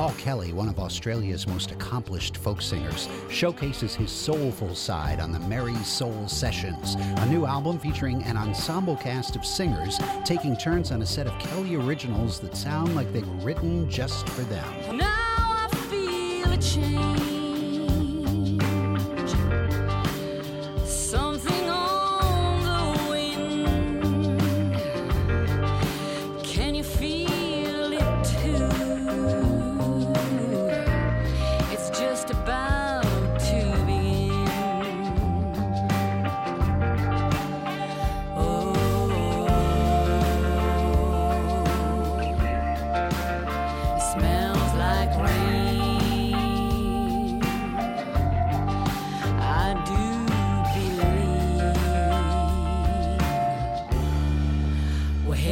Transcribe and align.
Paul 0.00 0.12
Kelly, 0.12 0.54
one 0.54 0.70
of 0.70 0.78
Australia's 0.78 1.46
most 1.46 1.72
accomplished 1.72 2.38
folk 2.38 2.62
singers, 2.62 3.06
showcases 3.28 3.94
his 3.94 4.10
soulful 4.10 4.74
side 4.74 5.20
on 5.20 5.30
the 5.30 5.38
Merri 5.40 5.74
Soul 5.84 6.26
Sessions, 6.26 6.94
a 6.94 7.26
new 7.26 7.44
album 7.44 7.78
featuring 7.78 8.22
an 8.22 8.38
ensemble 8.38 8.96
cast 8.96 9.36
of 9.36 9.44
singers 9.44 10.00
taking 10.24 10.56
turns 10.56 10.90
on 10.90 11.02
a 11.02 11.06
set 11.06 11.26
of 11.26 11.38
Kelly 11.38 11.74
originals 11.74 12.40
that 12.40 12.56
sound 12.56 12.96
like 12.96 13.12
they 13.12 13.20
were 13.20 13.44
written 13.44 13.90
just 13.90 14.26
for 14.30 14.40
them. 14.44 14.96
Now 14.96 15.06
I 15.06 15.68
feel 15.90 16.50
a 16.50 16.56
change. 16.56 17.39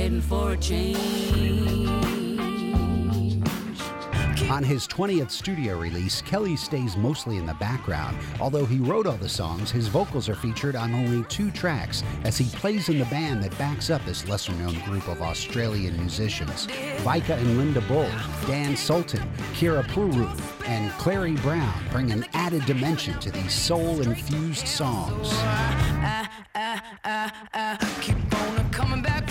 Believe 0.09 0.25
for 0.25 0.53
a 0.53 0.57
change. 0.57 0.99
On 4.49 4.65
his 4.65 4.89
20th 4.89 5.31
studio 5.31 5.79
release, 5.79 6.23
Kelly 6.23 6.57
stays 6.57 6.97
mostly 6.97 7.37
in 7.37 7.45
the 7.45 7.53
background. 7.55 8.17
Although 8.41 8.65
he 8.65 8.79
wrote 8.79 9.07
all 9.07 9.19
the 9.19 9.29
songs, 9.29 9.71
his 9.71 9.89
vocals 9.89 10.27
are 10.31 10.35
featured 10.35 10.75
on 10.75 10.95
only 10.95 11.23
two 11.25 11.51
tracks 11.51 12.03
as 12.25 12.39
he 12.39 12.47
plays 12.57 12.89
in 12.89 12.99
the 12.99 13.05
band 13.07 13.43
that 13.45 13.57
backs 13.59 13.91
up 13.91 14.03
this 14.07 14.27
lesser 14.27 14.53
known 14.55 14.81
group 14.87 15.07
of 15.09 15.21
Australian 15.21 15.99
musicians. 15.99 16.67
Vika 17.05 17.37
and 17.37 17.59
Linda 17.59 17.83
Bull, 17.83 18.11
Dan 18.47 18.75
Sultan, 18.77 19.31
Kira 19.53 19.85
Puru, 19.89 20.27
and 20.67 20.91
Clairy 20.93 21.35
Browne 21.35 21.85
bring 21.91 22.11
an 22.13 22.25
added 22.33 22.65
dimension 22.65 23.19
to 23.21 23.31
these 23.31 23.53
soul 23.53 24.01
infused 24.01 24.67
songs. 24.67 25.31
Uh, 25.35 26.27
uh, 27.05 27.31
uh, 27.53 27.77
keep 28.01 28.17
on 28.35 28.71
coming 28.71 29.03
back 29.03 29.31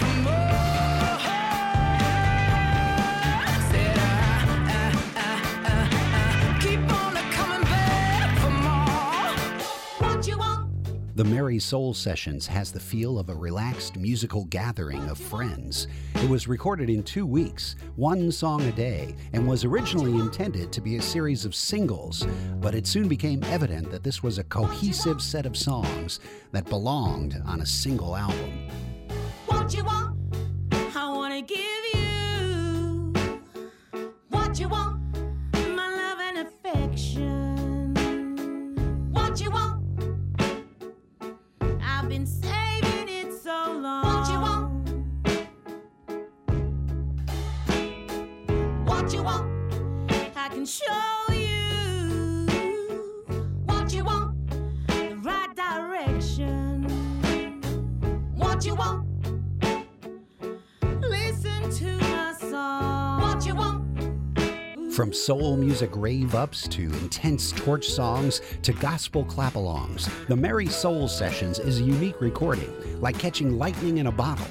The 11.18 11.24
Merri 11.24 11.58
Soul 11.58 11.96
Sessions 11.96 12.46
has 12.46 12.72
the 12.72 12.80
feel 12.80 13.18
of 13.18 13.30
a 13.30 13.34
relaxed 13.34 13.98
musical 13.98 14.46
gathering 14.46 15.10
of 15.10 15.18
friends. 15.18 15.88
It 16.14 16.30
was 16.30 16.48
recorded 16.48 16.92
in 16.92 17.02
two 17.02 17.26
weeks, 17.26 17.76
one 17.96 18.32
song 18.32 18.62
a 18.62 18.72
day, 18.72 19.16
and 19.34 19.48
was 19.48 19.66
originally 19.66 20.14
intended 20.14 20.72
to 20.72 20.80
be 20.80 20.98
a 20.98 21.02
series 21.02 21.44
of 21.44 21.56
singles, 21.56 22.28
but 22.62 22.76
it 22.76 22.86
soon 22.86 23.08
became 23.08 23.44
evident 23.46 23.90
that 23.90 24.04
this 24.04 24.22
was 24.22 24.38
a 24.38 24.44
cohesive 24.44 25.20
set 25.20 25.48
of 25.48 25.58
songs 25.58 26.20
that 26.52 26.70
belonged 26.70 27.42
on 27.48 27.62
a 27.62 27.66
single 27.66 28.16
album. 28.16 28.70
What 29.48 29.74
you 29.74 29.84
want? 29.86 30.20
I 30.72 31.12
wanna 31.12 31.42
give 31.42 31.60
you 31.96 33.14
what 34.30 34.60
you 34.60 34.70
want. 34.70 35.07
I've 42.00 42.10
been 42.10 42.28
saving 42.28 43.10
it 43.10 43.34
so 43.34 43.72
long. 43.82 44.04
What 44.06 44.30
you 44.30 44.40
want? 44.40 44.88
What 48.88 49.12
you 49.12 49.24
want? 49.24 50.12
I 50.36 50.50
can 50.50 50.68
show 50.68 51.34
you 51.34 52.86
what 53.66 53.92
you 53.92 54.04
want. 54.04 54.36
The 54.90 55.16
right 55.24 55.56
direction. 55.56 56.84
What 58.36 58.64
you 58.64 58.76
want? 58.76 59.08
Listen 61.02 61.72
to 61.80 61.98
my 61.98 62.36
song. 62.40 63.22
What 63.22 63.44
you 63.44 63.56
want? 63.56 63.67
From 64.98 65.14
soul 65.14 65.56
music 65.58 65.92
rave 65.94 66.34
ups 66.34 66.68
to 66.70 66.82
intense 66.82 67.52
torch 67.52 67.88
songs 67.88 68.42
to 68.64 68.74
gospel 68.74 69.24
clap 69.26 69.54
alongs, 69.54 70.10
the 70.26 70.36
Merri 70.36 70.66
Soul 70.66 71.08
Sessions 71.08 71.60
is 71.60 71.80
a 71.80 71.84
unique 71.84 72.20
recording, 72.20 72.74
like 73.00 73.20
catching 73.20 73.60
lightning 73.60 74.00
in 74.00 74.08
a 74.08 74.12
bottle. 74.12 74.48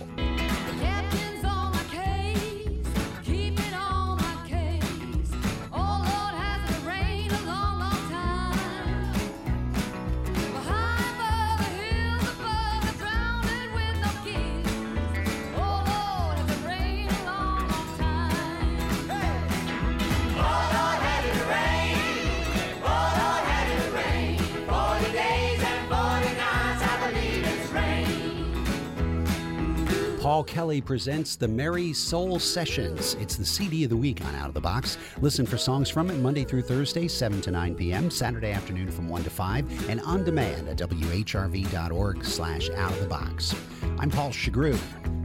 Paul 30.27 30.43
Kelly 30.43 30.81
presents 30.81 31.37
the 31.37 31.47
Merri 31.47 31.93
Soul 31.93 32.41
Sessions. 32.41 33.15
It's 33.21 33.37
the 33.37 33.47
CD 33.47 33.85
of 33.85 33.91
the 33.91 33.97
week 33.97 34.25
on 34.25 34.35
Out 34.35 34.49
of 34.49 34.55
the 34.55 34.61
Box. 34.61 34.99
Listen 35.21 35.47
for 35.47 35.57
songs 35.57 35.89
from 35.89 36.11
it 36.11 36.19
Monday 36.19 36.43
through 36.43 36.63
Thursday, 36.63 37.07
7 37.07 37.41
to 37.43 37.53
9 37.53 37.77
p.m., 37.77 38.11
Saturday 38.11 38.51
afternoon 38.51 38.91
from 38.91 39.09
1 39.09 39.23
to 39.23 39.31
5, 39.31 39.89
and 39.89 40.01
on 40.01 40.25
demand 40.25 40.69
at 40.69 40.79
whrv.org 40.79 42.25
slash 42.25 42.71
out 42.71 42.91
of 42.91 42.99
the 42.99 43.07
box. 43.07 43.55
I'm 44.01 44.11
Paul 44.11 44.31
Shagru. 44.31 44.77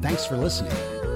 Thanks 0.03 0.27
for 0.27 0.37
listening. 0.37 1.10